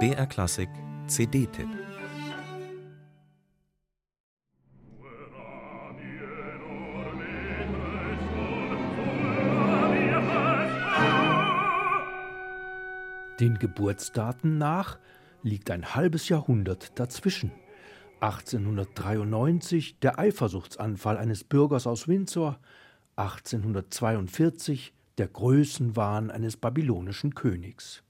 [0.00, 0.68] BR Klassik
[1.06, 1.68] CD-Tipp
[13.38, 14.98] Den Geburtsdaten nach
[15.42, 17.52] liegt ein halbes Jahrhundert dazwischen.
[18.20, 22.58] 1893 der Eifersuchtsanfall eines Bürgers aus Windsor,
[23.16, 28.02] 1842 der Größenwahn eines babylonischen Königs.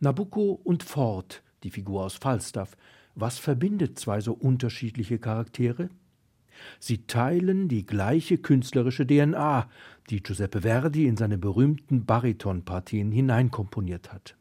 [0.00, 2.76] Nabucco und Ford, die Figur aus Falstaff,
[3.14, 5.88] was verbindet zwei so unterschiedliche Charaktere?
[6.78, 9.68] Sie teilen die gleiche künstlerische DNA,
[10.10, 14.36] die Giuseppe Verdi in seine berühmten Baritonpartien hineinkomponiert hat.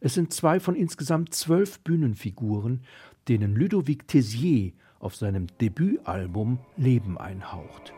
[0.00, 2.82] Es sind zwei von insgesamt zwölf Bühnenfiguren,
[3.28, 7.92] denen Ludovic Tessier auf seinem Debütalbum Leben einhaucht.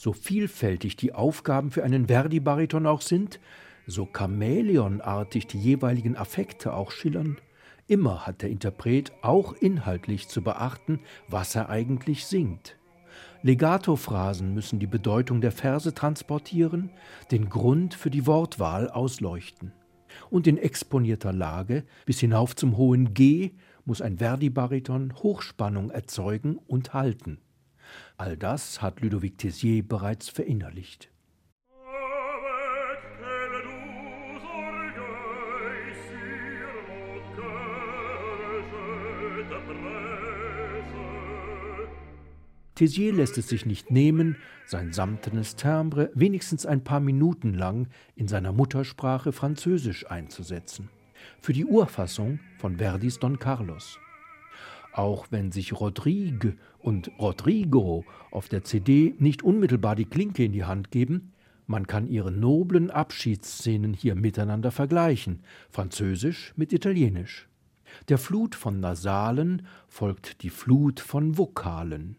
[0.00, 3.40] So vielfältig die Aufgaben für einen Verdi-Bariton auch sind,
[3.84, 7.38] so chamäleonartig die jeweiligen Affekte auch schillern,
[7.88, 12.78] immer hat der Interpret auch inhaltlich zu beachten, was er eigentlich singt.
[13.42, 16.90] Legato-Phrasen müssen die Bedeutung der Verse transportieren,
[17.32, 19.72] den Grund für die Wortwahl ausleuchten.
[20.30, 23.50] Und in exponierter Lage bis hinauf zum hohen G
[23.84, 27.40] muss ein Verdi-Bariton Hochspannung erzeugen und halten.
[28.16, 31.10] All das hat Ludovic Tessier bereits verinnerlicht.
[42.78, 48.28] Tessier lässt es sich nicht nehmen, sein samtenes Timbre wenigstens ein paar Minuten lang in
[48.28, 50.88] seiner Muttersprache Französisch einzusetzen.
[51.40, 53.98] Für die Urfassung von Verdis Don Carlos.
[54.98, 60.64] Auch wenn sich Rodrigue und Rodrigo auf der CD nicht unmittelbar die Klinke in die
[60.64, 61.34] Hand geben,
[61.68, 67.48] man kann ihre noblen Abschiedsszenen hier miteinander vergleichen, Französisch mit Italienisch.
[68.08, 72.16] Der Flut von Nasalen folgt die Flut von Vokalen.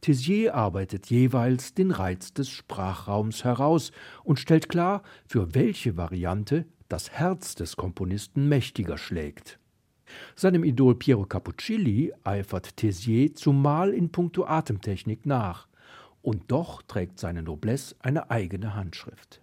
[0.00, 3.90] Tessier arbeitet jeweils den Reiz des Sprachraums heraus
[4.22, 9.58] und stellt klar, für welche Variante das Herz des Komponisten mächtiger schlägt.
[10.36, 15.68] Seinem Idol Piero Cappuccilli eifert Tessier zumal in puncto Atemtechnik nach,
[16.22, 19.40] und doch trägt seine Noblesse eine eigene Handschrift.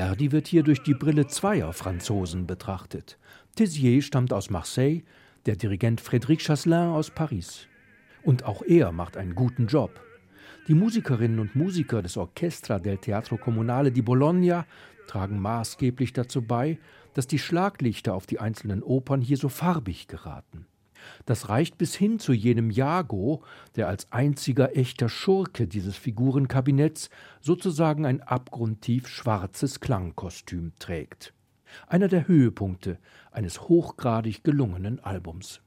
[0.00, 3.18] Verdi wird hier durch die Brille zweier Franzosen betrachtet.
[3.54, 5.02] Tessier stammt aus Marseille,
[5.46, 7.66] der Dirigent Frédéric Chasselin aus Paris.
[8.22, 10.00] Und auch er macht einen guten Job.
[10.68, 14.66] Die Musikerinnen und Musiker des Orchestra del Teatro Comunale di Bologna
[15.06, 16.78] tragen maßgeblich dazu bei,
[17.14, 20.66] dass die Schlaglichter auf die einzelnen Opern hier so farbig geraten.
[21.24, 23.42] Das reicht bis hin zu jenem Jago,
[23.74, 27.10] der als einziger echter Schurke dieses Figurenkabinetts
[27.40, 31.32] sozusagen ein abgrundtief schwarzes Klangkostüm trägt.
[31.86, 32.98] Einer der Höhepunkte
[33.30, 35.62] eines hochgradig gelungenen Albums.